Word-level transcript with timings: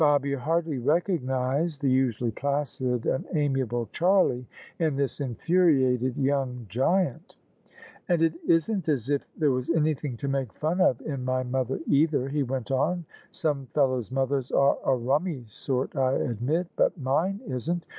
Fabia 0.01 0.39
hardly 0.39 0.79
recognised 0.79 1.79
the 1.81 1.87
usually 1.87 2.31
placid 2.31 3.05
and 3.05 3.23
amiable 3.35 3.87
Charlie 3.91 4.47
in 4.79 4.95
this 4.95 5.21
infuriated 5.21 6.17
young 6.17 6.65
giant" 6.67 7.35
And 8.09 8.23
it 8.23 8.33
isn't 8.47 8.89
as 8.89 9.11
if 9.11 9.27
there 9.37 9.51
was 9.51 9.69
anything 9.69 10.17
to 10.17 10.27
make 10.27 10.53
fun 10.53 10.81
of 10.81 10.99
in 11.01 11.23
my 11.23 11.43
mother 11.43 11.79
either," 11.85 12.27
he 12.29 12.41
went 12.41 12.71
on;" 12.71 13.05
some 13.29 13.67
fellows' 13.75 14.09
mothers 14.11 14.51
are 14.51 14.79
a 14.83 14.95
rummy 14.95 15.43
sort, 15.45 15.95
I 15.95 16.13
admit; 16.15 16.65
but 16.75 16.99
mine 16.99 17.39
isn't. 17.45 17.85